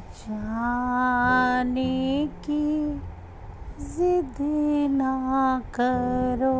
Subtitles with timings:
[0.00, 3.00] जाने की
[3.80, 4.36] जिद
[4.90, 6.56] ना करो।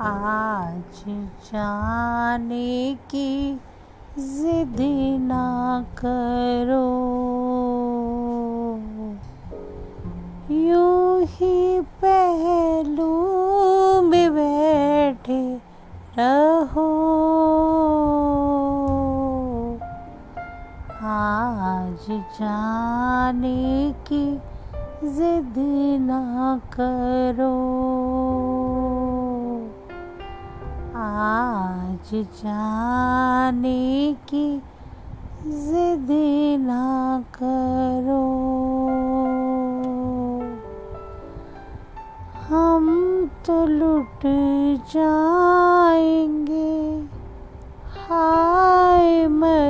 [0.00, 1.04] आज
[1.44, 3.60] जाने की
[4.18, 4.76] जिद
[5.20, 6.88] ना करो।
[10.54, 13.31] यूँ ही पहलू
[21.04, 24.40] आज जाने की
[25.04, 25.54] जिद
[26.00, 27.54] ना करो।
[30.96, 34.46] आज जाने की
[35.46, 36.08] जिद
[36.60, 38.22] ना करो।
[42.48, 42.84] हम
[43.46, 44.26] तो लुट
[44.94, 46.72] जाएँगे।
[48.08, 49.61] हाय मर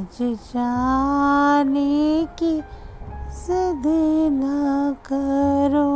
[0.00, 2.62] आज जाने की
[3.44, 3.82] जिद
[4.32, 5.90] ना करो।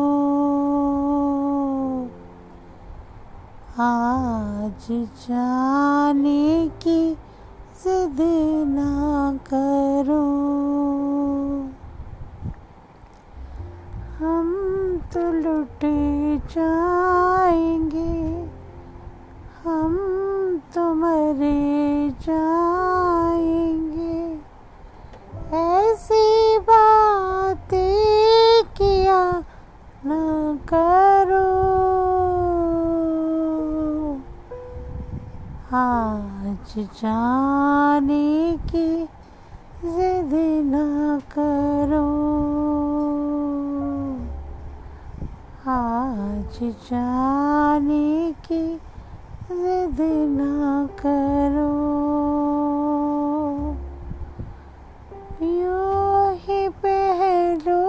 [3.83, 7.17] आज जाने की
[7.85, 8.17] जिद
[8.69, 10.23] ना करो।
[14.19, 15.81] हम तो लुट
[16.51, 16.94] जाएँगे
[36.55, 38.89] आज जाने की
[39.85, 40.33] जिद
[40.67, 42.05] ना करो।
[45.73, 48.63] आज जाने की
[49.51, 50.01] जिद
[50.31, 51.73] ना करो।
[55.47, 57.83] यूँ ही पहलू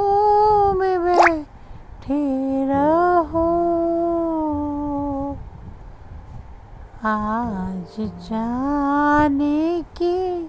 [7.85, 10.43] आज जाने की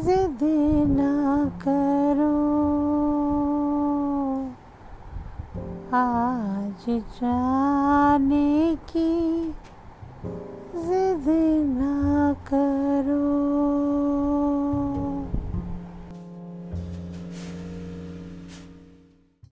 [0.00, 0.38] जिद
[0.90, 1.14] ना
[1.64, 2.34] करो।
[5.96, 9.44] आज जाने की
[10.76, 11.26] जिद
[11.78, 13.43] ना करो।